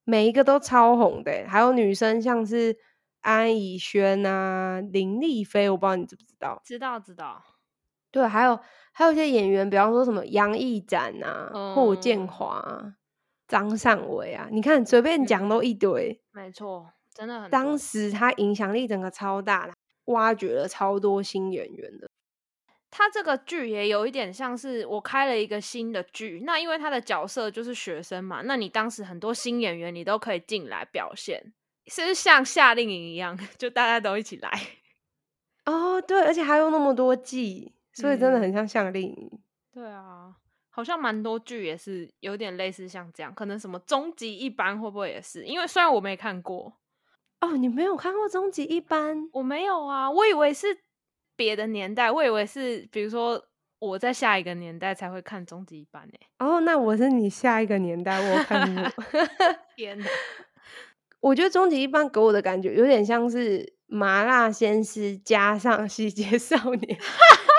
[0.04, 1.46] 每一个都超红的。
[1.48, 2.76] 还有女生，像是
[3.20, 6.60] 安以轩啊、林丽菲，我不知道你知不知道？
[6.64, 7.42] 知道，知道。
[8.10, 8.58] 对，还有
[8.92, 12.94] 还有一些演员，比方说什么杨毅展啊、霍建华、
[13.46, 16.20] 张善伟啊，你看随便讲都一堆。
[16.32, 17.50] 没错，真的很。
[17.50, 19.70] 当时他影响力整个超大，
[20.06, 22.08] 挖掘了超多新演员的。
[22.90, 31.52] 他这个剧也有一点像是我开了一个新的剧，那因为他的角色就是学生嘛，那你当时很多新演员你都可以进来表现，
[31.86, 34.50] 是像夏令营一样， 就大家都一起来。
[35.66, 39.40] 哦，对，而且还有那么多季，所以真的很像夏令营。
[39.72, 40.34] 对啊，
[40.70, 45.44] 好像蛮多剧也是有点类似像这样，可能什么终极一班会不会也是？
[45.44, 46.78] 因为虽然我没看过，
[47.40, 49.28] 哦，你没有看过终极一班？
[49.32, 50.84] 我没有啊，我以为是。
[51.36, 53.42] 别的年代，我以为是，比如说
[53.78, 56.20] 我在下一个年代才会看终极一班诶。
[56.38, 58.84] 哦，那我是你下一个年代，我看过。
[59.74, 60.04] 天哪！
[61.20, 66.98] 我觉得终极一班给我的感觉有点像是麻辣鲜师加上西街 少年。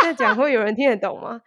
[0.02, 1.41] 这讲会有人听得懂吗？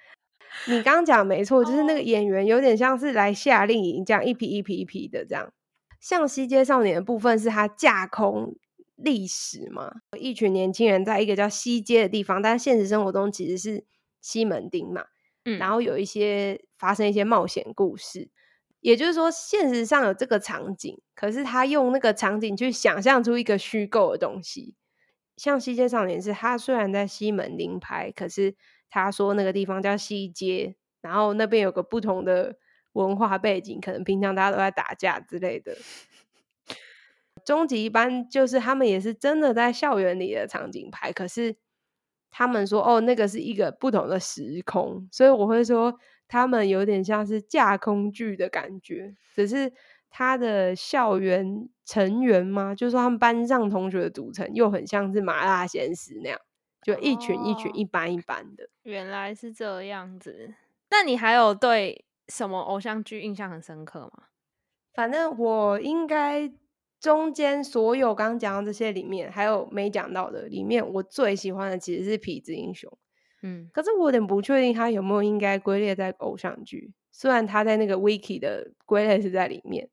[0.68, 5.52] 你刚刚讲没错，就是那个演员有点像是来夏令营，这样一批一批一批的这样。
[6.00, 8.54] 像西街少年的部分是他架空
[8.94, 9.90] 历史嘛。
[10.16, 13.84] 一群年轻人在一个叫西街的地方，但现实生活中其实是
[14.20, 15.06] 西门町嘛。
[15.44, 18.30] 嗯，然后有一些发生一些冒险故事，
[18.84, 24.74] 也就是说，现实上有这个场景，可是他用那个场景去想象出一个虚构的东西。
[25.38, 28.54] 像《西街少年》是，他虽然在西门町拍，可是
[28.90, 32.58] 他说那个地方叫西街，然后那边有个不同的
[32.92, 35.74] 文化背景，可能平常大家都在打架之类的。
[37.42, 41.56] 终极一般就是他们也是真的在校园里的场景拍，可是
[42.30, 49.72] 他们说哦，那个是一个不同的时空，所以我会说他们有点像是架空剧的感觉，只是
[50.10, 56.40] 他的校园成员嘛，就是说他们班上同学的组成又很像是麻辣鲜师那样，
[56.82, 58.68] 就一群一群一班一班的。
[58.82, 60.54] 原来是这样子。
[60.90, 64.24] 那你还有对什么偶像剧印象很深刻吗？
[64.92, 66.52] 反正我应该
[67.00, 72.88] 中间所有刚刚讲到这些里面，还有没讲到的里面，我最喜欢的其实是《痞子英雄》。
[73.44, 79.90] 嗯，可是我有点不确定它有没有应该归列在偶像剧，虽然它在那个 Wiki 的归类是在里面，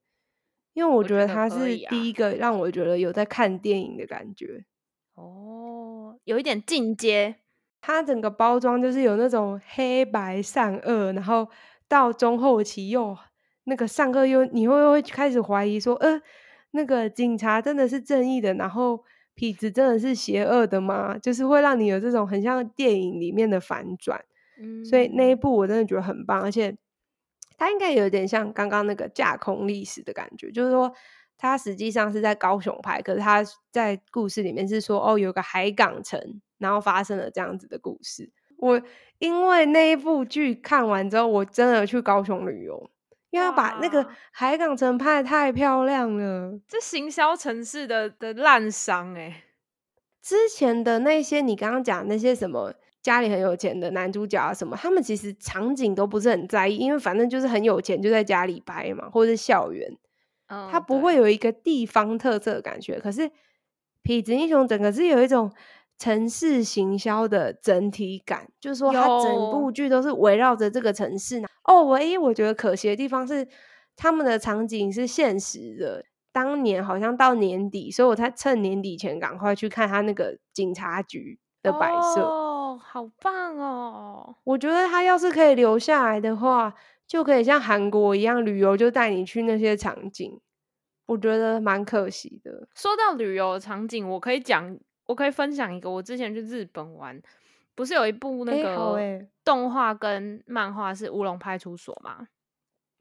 [0.73, 4.63] 因为我我觉觉得他得可以啊是第一个让我觉得有在看电影的感觉。
[5.15, 7.35] 哦，有一点进阶。
[7.83, 11.49] 它整个包装就是有那种黑白善恶，然后
[11.87, 13.17] 到中后期又
[13.63, 16.21] 那个善恶又你会不会开始怀疑说，呃，
[16.71, 19.03] 那个警察真的是正义的，然后
[19.41, 21.17] 痞子真的是邪恶的吗？
[21.17, 24.23] 就是会让你有这种很像电影里面的反转。
[24.59, 26.77] 嗯，所以那一部我真的觉得很棒，而且
[27.57, 30.93] 它应该有点像刚刚那个架空历史的感觉，就是说
[31.39, 38.31] 它实际上是在高雄拍，可是它在故事里面是说哦，有个海港城，然后发生了这样子的故事。
[38.57, 38.79] 我
[39.17, 42.91] 因为那一部剧看完之后，我真的去高雄旅游，
[43.31, 46.59] 因为他把那个海港城拍的太漂亮了。
[46.67, 49.43] 这行销城市的的烂商哎、
[50.21, 59.89] 之前的那些你刚刚讲那些什么家里很有钱的男主角啊什么，他们其实场景都不是很在意，因为反正就是很有钱，就在家里拍嘛，或者是校园，
[60.47, 62.99] 嗯，它不对会有一个地方特色的感觉。
[62.99, 63.21] 可是
[64.03, 65.51] 《痞子英雄》整个是有一种
[66.01, 71.43] 城市行销的整体感，就是说它整部有剧都是围绕着这个城市。
[71.65, 73.47] 哦，唯一我觉得可惜的地方是
[73.95, 76.03] 他们的场景是现实的。
[76.31, 82.21] 当年好像到年底，所以我才趁年底前赶快去看他那个警察局的摆设。
[82.21, 84.35] 哦，好棒哦！
[84.45, 86.73] 我觉得他要是可以留下来的话，
[87.05, 90.39] 就可以像韩国一样旅游，就带你去那些场景。
[91.05, 92.67] 我觉得蛮可惜的。
[92.73, 94.77] 说到旅游场景，我可以讲，
[95.11, 97.21] 我可以分享一个，我之前去日本玩，
[97.75, 102.29] 不是有一部那个动画跟漫画是《乌龙派出所》吗？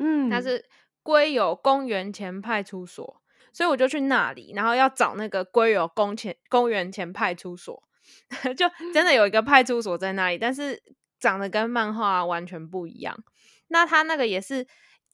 [0.01, 0.65] 嗯，它是
[1.05, 7.81] 龟有公园前派出所，所以我就去那里，然后要找那个龟有公前公园前派出所，
[8.59, 10.83] 就真的有一个派出所在那里，但是
[11.21, 13.17] 长得跟漫画完全不一样。
[13.69, 14.67] 那他那个也是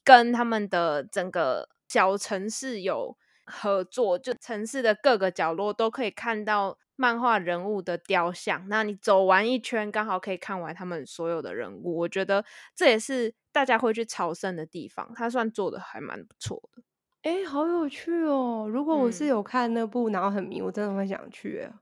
[0.03, 8.69] 跟他们的整个小城市有合作，就城市的各个角落都可以看到漫画人物的雕像。
[8.69, 11.99] 那你走完一圈，刚好可以看完他们所有的人物。
[11.99, 16.83] 我觉得这也是大家会去朝圣的地方，他算做的还蛮不错的。
[17.23, 18.69] 诶，好有趣哦！
[18.71, 21.73] 如果我是嗯有看那部，然后很迷，我真的会想去诶。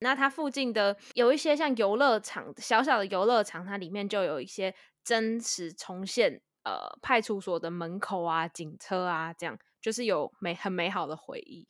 [0.00, 11.66] 那它附近的有一些像游乐场，小小的游乐场，它里面就有一些真实重现呃派出所的门口啊、警车啊，这样就是有美很美好的回忆。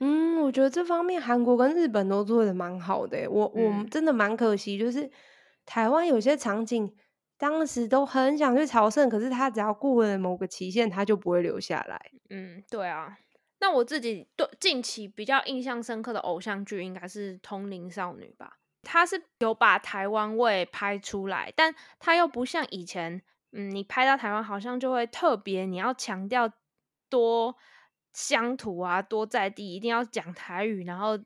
[0.00, 3.28] 嗯，我觉得这方面韩国跟日本都做的蛮好的诶。
[3.28, 5.10] 我我嗯真的蛮可惜，就是
[5.64, 6.94] 台湾有些场景，
[7.38, 12.10] 当时都很想去朝圣，可是他只要过了某个期限，他就不会留下来。
[12.30, 13.16] 嗯，对啊。
[13.58, 26.52] 那我自己对近期比较印象深刻的偶像剧应该是《通灵少女》吧，它是有把台湾味拍出来，但它又不像以前，嗯，你拍到台湾好像就会特别，你要强调
[27.08, 27.56] 多
[28.16, 31.18] 乡土啊，多在地，一定要讲台语，然后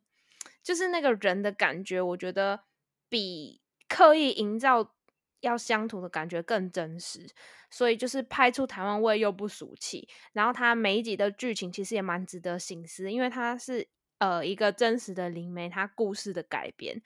[0.60, 2.64] 就是那个人的感觉，我觉得
[3.08, 4.92] 比刻意营造
[5.38, 7.28] 要乡土的感觉更真实，
[7.70, 10.08] 所以就是拍出台湾味又不俗气。
[10.32, 13.86] 然后它每一集的剧情其实也蛮值得醒思，因为它是
[14.18, 17.00] 呃一个真实的灵媒，它故事的改编。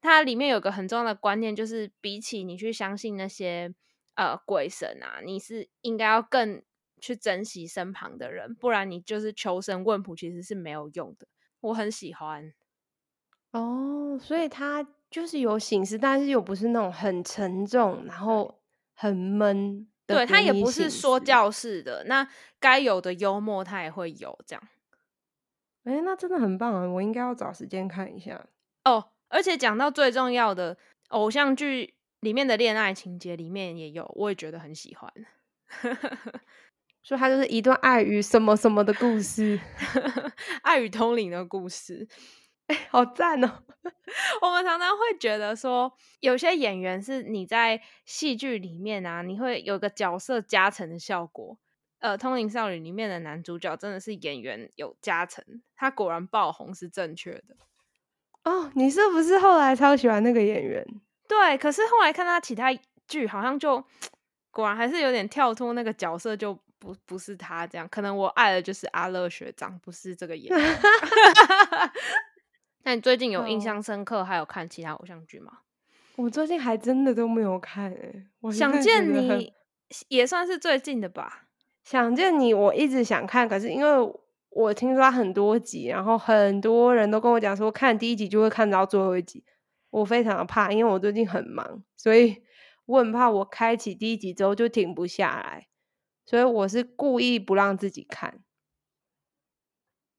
[0.00, 3.74] 它里面有个很重要的观念，就是比起你去相信那些
[4.14, 6.62] 呃鬼神啊，你是应该要更
[7.04, 11.26] 去珍惜身旁的人，不然你就是求神问卜其实是没有用的。
[11.60, 12.54] 我很喜欢，
[13.50, 18.58] 哦，所以他就是有醒思，但是又不是那种很沉重，然后
[18.94, 19.86] 很闷。
[20.06, 21.20] 对，他也不是说。
[21.20, 22.26] 教式的，那
[22.58, 24.68] 该有的幽默他也会有这样。
[25.84, 26.86] 哎，那真的很棒啊！
[26.86, 28.46] 我应该要找时间看一下
[28.84, 29.10] 哦。
[29.28, 30.76] 而且讲到最重要的
[31.08, 35.12] 偶像剧里面的恋爱情节，里面也有，我也觉得很喜欢。
[37.04, 39.60] 说它就是一段爱与什么什么的故事，
[40.62, 42.08] 爱与通灵的故事。
[42.66, 43.62] 哎，好赞哦！
[44.40, 51.58] 我们常常会觉得说，有些演员是你在戏剧里面啊，你会有个角色加成的效果。
[51.98, 55.44] 呃，《通灵少女》里面的男主角真的是演员有加成，
[55.76, 57.56] 他果然爆红是正确的。
[58.44, 60.82] 哦，你是不是后来超喜欢那个演员？
[61.28, 62.70] 对，可是后来看他其他
[63.06, 63.84] 剧，好像就
[64.50, 67.88] 果然还是有点跳脱那个角色，就不不是他这样。
[67.88, 70.78] 可能我爱的就是阿乐学长，不是这个演员。
[72.84, 75.60] 那你最近有印象深刻，还有看其他偶像剧吗？
[76.16, 78.26] 我最近还真的都没有看诶。
[78.40, 79.52] 我想见你
[80.08, 81.46] 也算是最近的吧。
[81.82, 84.14] 想见你，我一直想看，可是因为
[84.50, 89.44] 我听说很多集，然后很多人都跟我讲说，看第一集就会看到最后一集。
[89.90, 92.42] 我非常的怕，因为我最近很忙，所以
[92.86, 95.68] 我很怕我开启第一集之后就停不下来，
[96.24, 98.40] 所以我是故意不让自己看。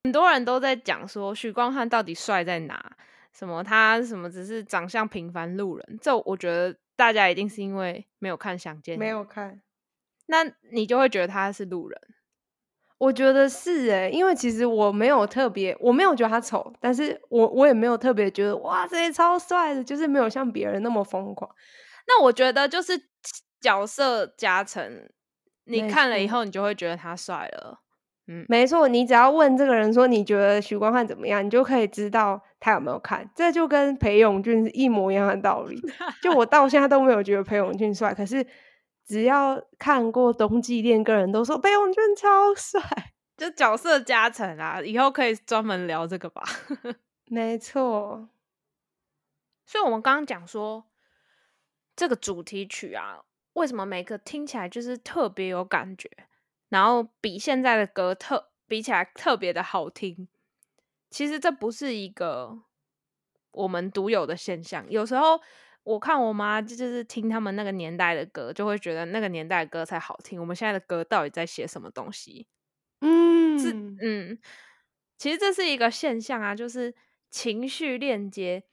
[0.04, 2.96] 很多人都在讲说许光汉到底帅在哪？
[3.34, 6.00] 什么他什么只是长相平凡路人？
[6.02, 9.62] 这我觉得大家一定是因为没有看《想见》，没有看，
[10.28, 12.00] 那你就会觉得他是路人。
[12.98, 21.54] 我觉得是诶，因为其实我没有特别，我没有觉得他丑，但是我我也没有特别觉得哇，这些超帅的，就是没有像别人那么疯狂。
[22.08, 22.94] 那我觉得就是
[23.60, 25.10] 角色加成，
[25.66, 27.82] 你看了以后，你就会觉得他帅了。
[28.28, 33.30] 嗯，没错，你只要问这个人说你觉得许光汉怎么样，你就可以知道他有没有看。
[33.36, 35.80] 这就跟裴勇俊是一模一样的道理。
[36.24, 38.44] 就我到现在都没有觉得裴勇俊帅，可是
[39.06, 42.82] 只要看过《冬季恋歌》，人都说裴勇俊超帅，
[43.38, 44.82] 就角色加成啊。
[44.82, 46.42] 以后可以专门聊这个吧。
[47.30, 48.28] 没错，
[49.68, 50.86] 所以我们刚刚讲说
[51.96, 53.22] 这个主题曲啊，
[53.56, 56.10] 为什么每个听起来就是特别有感觉？
[56.70, 60.28] 然后比现在的歌特比起来特别的好听，
[61.10, 62.60] 其实这不是一个
[63.52, 64.86] 我们独有的现象。
[64.90, 65.40] 有时候
[65.84, 70.40] 我看我妈就是听他们那个年代的歌，就会觉得那个年代的歌才好听。
[70.42, 72.48] 我们现在的歌到底在写什么东西？
[73.02, 74.38] 嗯，是嗯，
[75.18, 76.94] 其实这是一个现象啊，就是
[77.30, 78.64] 情绪链接。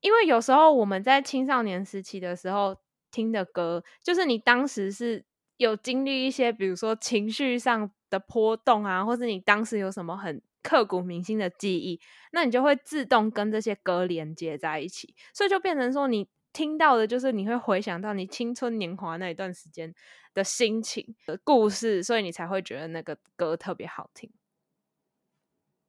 [0.00, 2.76] 因为有时候我们在青少年时期的时候
[3.16, 5.24] 听的歌，就是你当时是。
[5.58, 11.98] 有经历一些，比如说情绪上的波动啊，或者你当时有什么很刻骨铭心的记忆，
[12.30, 19.94] 那你就会自动跟这些歌连接在一起，所以就变成说，你听到的就是你会回想到你青春年华那一段时间
[20.34, 24.30] 的心情的故事，所以你才会觉得那个歌特别好听。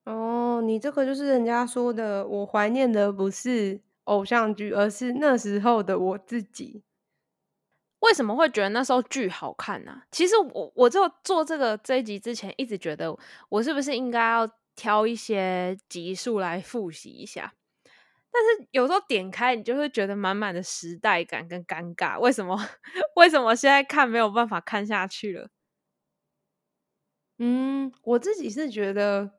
[0.05, 6.83] 哦，你这个就是人家说的，我怀念的不是偶像剧，而是那时候的我自己。
[7.99, 10.01] 为什么会觉得那时候剧好看呢？
[10.11, 13.17] 其实我我就做这个这一集之前，一直觉得
[13.49, 17.53] 我是不是应该要挑一些集数来复习一下。
[18.31, 22.19] 但是有时候点开，你就会觉得满满的时代感跟尴尬。
[22.19, 22.55] 为什么？
[23.15, 25.49] 为什么现在看没有办法看下去了？
[27.39, 29.31] 嗯，我自己是觉得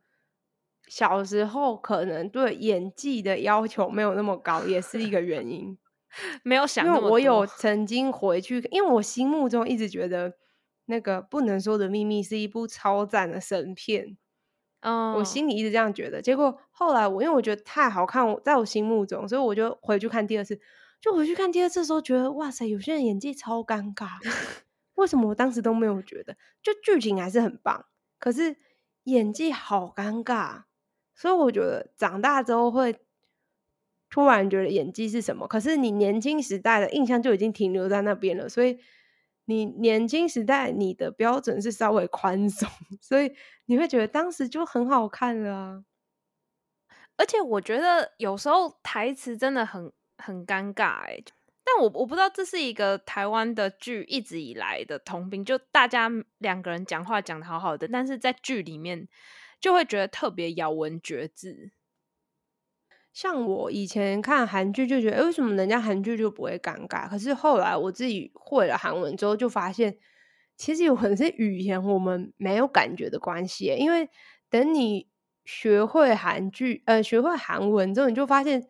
[0.88, 5.78] 小时候可能对演技的要求没有那么高，也是一个原因。
[6.42, 10.34] 没有想，因为我有曾经回去，因为我心目中一直觉得
[10.86, 14.16] 那个不能说的秘密是一部超赞的神片，
[14.80, 16.22] 嗯，我心里一直这样觉得。
[16.22, 20.60] 结果后来我因为我觉得太好看，我在我心目中，所以我就回去看第二次。
[21.00, 24.08] 就回去看第二次的时候，觉得哇塞，有些人演技超尴尬，
[24.94, 26.36] 为什么我当时都没有觉得？
[26.60, 27.86] 就剧情还是很棒，
[28.18, 28.56] 可是
[29.04, 30.62] 演技好尴尬，
[31.14, 32.98] 所以我觉得长大之后会。
[34.10, 35.46] 突然觉得演技是什么？
[35.46, 38.78] 可是你年轻时代的印象就已经停留在那边了，所以
[39.44, 42.68] 你年轻时代你的标准是稍微宽松，
[43.00, 43.32] 所以
[43.66, 45.84] 你会觉得当时就很好看了。
[47.16, 51.20] 而且我觉得有时候台词真的很很尴尬哎，
[51.64, 59.08] 但我我不知道这是一个台湾的剧一直以来的通病，就大家两个人讲话讲的好好的，但是在剧里面
[59.60, 61.72] 就会觉得特别咬文嚼字。
[63.20, 67.08] 像我以前看韩剧就觉得，为什么人家韩剧就不会尴尬？
[67.08, 69.96] 可是后来我自己会了韩文之后，就发现
[70.56, 73.74] 其实有可能是语言我们没有感觉的关系。
[73.76, 74.08] 因为
[74.48, 75.08] 等你
[75.44, 78.64] 学会韩剧，呃，学会韩文之后，你就发现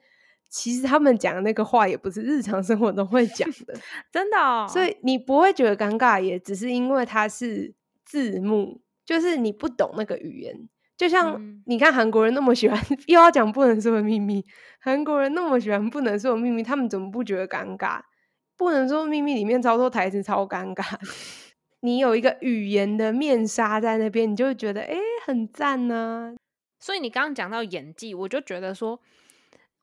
[0.49, 3.75] 其实他们讲的那个话也不是日常生活中会讲的，
[4.11, 4.67] 真的。
[4.69, 10.71] 所以你不会觉得尴尬，也只是因为它是字幕，就是你不懂那个语言。
[10.99, 12.77] 就像你看韩国人那么喜欢，
[13.07, 14.45] 又要讲不能说的秘密，
[14.81, 18.03] 韩国人那么喜欢不能说的秘密，他们怎么不觉得尴尬？
[18.57, 20.85] 不能说秘密里面操作台词超尴尬，
[21.83, 26.35] 你有一个语言的面纱在那边，你就会觉得哎很赞呢。
[26.81, 29.01] 所以你刚刚讲到演技，我就觉得说，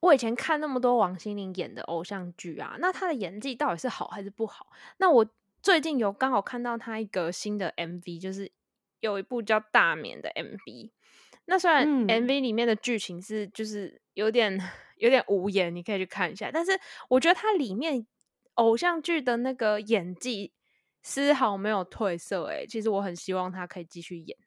[0.01, 4.67] 我以前看那么多王心凌演的偶像剧啊，那她的演技到底是好还是不好？
[4.97, 5.25] 那我
[5.61, 8.51] 最近有刚好看到她一个新的 MV，就是
[8.99, 10.91] 有一部叫《大眠》的 MV。
[11.45, 14.59] 那虽然 MV 里面的剧情是就是有点
[14.97, 16.71] 有点无言，你可以去看一下，但是
[17.09, 18.05] 我觉得它里面
[18.55, 20.53] 偶像剧的那个演技
[21.01, 22.45] 丝毫没有褪色。
[22.45, 24.37] 哎，其实我很希望他可以继续演。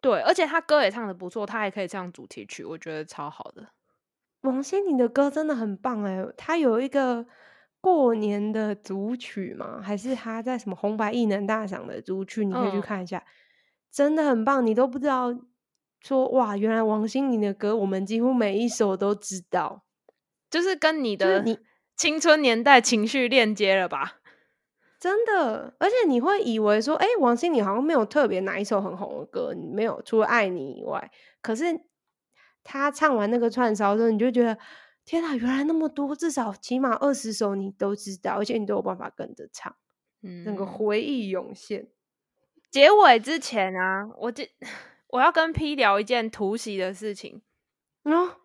[0.00, 3.68] 对，而且他歌也唱的不错，他还可以唱主题曲，我觉得超好的。
[4.40, 7.24] 王心凌的歌真的很棒哎，他有一个
[7.80, 9.80] 过年的组曲吗？
[9.80, 12.44] 还是他在什么红白艺能大赏的组曲？
[12.44, 13.24] 你可以去看一下，
[13.92, 14.66] 真的很棒。
[14.66, 15.32] 你都不知道
[16.02, 19.84] 说哇，原来王心凌的歌我们几乎每一首都知道，
[20.50, 21.58] 就是跟你的你
[21.96, 24.18] 青春年代情绪链接了吧？
[24.98, 31.10] 真的，而且你会以为说，哎，王心凌好像没有特别哪一首很红的歌，没有除了《爱你》以外。
[31.40, 31.64] 可是
[32.62, 34.56] 他唱完那个串烧之后，你就觉得，
[35.04, 39.74] 天哪，原来那么多，至少起码二十首你都知道，而且你都有办法跟着唱，
[40.22, 41.88] 嗯，那个回忆涌现。
[42.70, 44.48] 结尾之前啊，我这
[45.12, 47.40] 我要跟 P 聊一件突袭的事情，
[48.04, 48.36] 哦，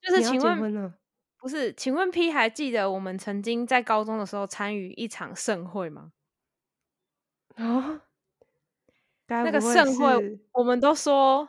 [0.00, 0.94] 就是请问。
[1.38, 6.12] 不是，请问 P 还记得我们曾经在高中的时候参与一场盛会吗？
[7.56, 8.00] 啊，
[9.26, 11.48] 那个盛会，我们都说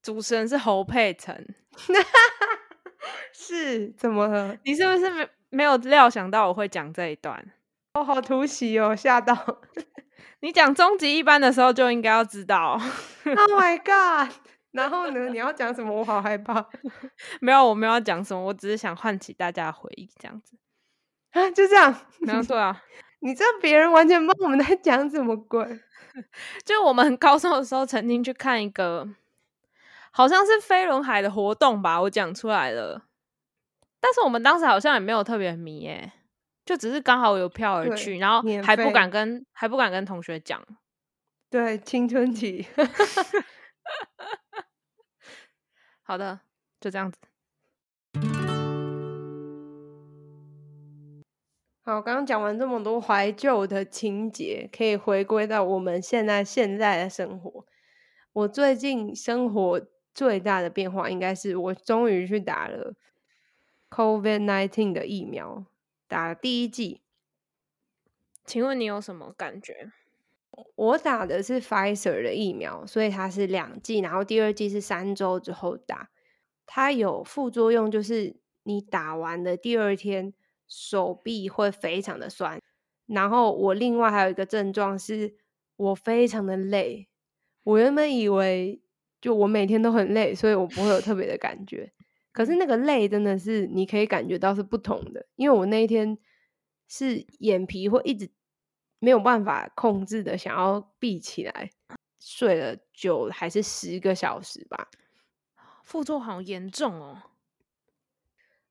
[0.00, 1.44] 主持人是侯佩岑，
[3.34, 4.56] 是怎么了？
[4.62, 7.44] 你是不是没没有料想到我会讲这一段？
[7.94, 9.34] 哦，好突袭哦，吓到！
[10.42, 12.78] 你讲终极一班的时候就应该要知道。
[13.24, 14.34] Oh my god！
[14.72, 15.28] 然后呢？
[15.28, 15.92] 你要讲什么？
[15.92, 16.66] 我好害怕。
[17.40, 20.56] 没有，我没有要讲什么，我只是想唤起大家的回忆，这样子
[21.30, 21.94] 啊，就这样。
[22.18, 22.82] 没有错啊，
[23.20, 25.64] 你知道别人完全不知道我们在讲什么鬼。
[26.64, 29.08] 就我们高中的时候曾经去看一个，
[30.10, 33.02] 好像是飞轮海的活动吧，我讲出来了。
[34.00, 36.12] 但是我们当时好像也没有特别迷，耶，
[36.64, 40.62] 就只是刚好有票而去，然后还不敢跟还不敢跟同学讲。
[41.50, 42.66] 对，青春期。
[46.02, 46.40] 好的，
[46.80, 47.18] 就这样子。
[51.84, 57.66] 好，刚刚讲完这么多怀旧的情节，可以回归到我们现在现在的生活。
[58.32, 59.84] 我最近生活
[60.14, 62.94] 最大的变化，应该是我终于去打了
[63.90, 65.66] COVID nineteen 的疫苗，
[66.12, 67.00] 打了第一剂。
[68.44, 69.90] 请问你有什么感觉？
[70.74, 76.10] 我打的是 Pfizer 的疫苗，所以它是两剂，然后第二剂是三周之后打。
[76.66, 80.34] 它有副作用，就是你打完的第二天
[80.68, 82.60] 手臂会非常的酸。
[83.06, 85.34] 然后我另外还有一个症状是，
[85.76, 87.08] 我非常的累。
[87.62, 88.82] 我原本以为
[89.18, 91.90] 就我每天都很累，所以我不会有特别的感觉。
[92.32, 96.18] 可是那个累真的是你可以感觉到是不同的，因为我那一天
[96.88, 98.30] 是眼皮会一直。
[99.04, 101.70] 没有办法控制的，想要闭起来，
[102.20, 104.90] 睡了九还是十个小时吧，
[105.82, 107.20] 副作用好严重哦。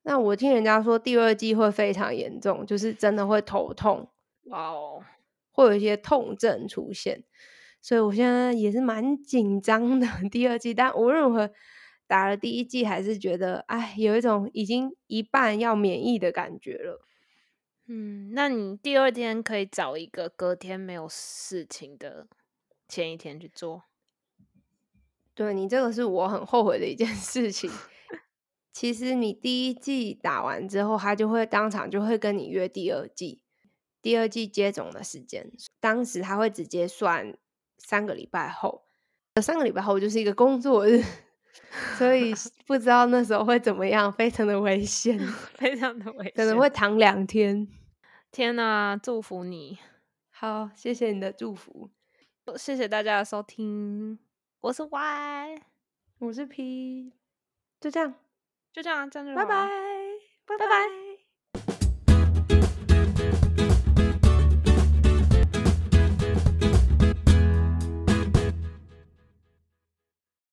[0.03, 4.09] 那我听人家说第二季会非常严重，就是真的会头痛，
[4.43, 5.03] 哇哦，
[5.51, 7.26] 会有一些痛症出现，
[7.82, 10.07] 所以我现在也是蛮紧张的。
[10.32, 11.51] 第二季，但无论如何
[12.12, 17.07] 打了第一季，还是觉得哎，有一种已经一半要免疫的感觉了。
[17.88, 22.28] 嗯，那你第二天可以找一个隔天没有事情的
[22.89, 23.84] 前一天去做。
[25.34, 27.72] 对你这个是我很后悔的一件事情。
[28.74, 33.41] 其实你第一季打完之后，他就会当场就会跟你约第二季，
[34.01, 35.49] 第二季接种的时间。
[35.80, 37.38] 当时他会直接算
[37.78, 38.84] 三个礼拜后，
[39.41, 41.01] 三个礼拜后就是一个工作日，
[41.97, 42.34] 所以
[42.66, 45.18] 不知道那时候会怎么样，非常的危险，
[45.56, 47.68] 非常的危险，可能会躺两天。
[48.32, 49.78] 天啊，祝福你！
[50.30, 51.89] 好，谢谢你的祝福，
[52.58, 54.18] 谢谢大家的收听。
[54.62, 55.62] 我是 Y，
[56.20, 57.14] 我是 P，
[57.80, 58.14] 就这样，
[58.72, 59.70] 就这样，这样就拜拜，
[60.45, 61.01] 拜拜。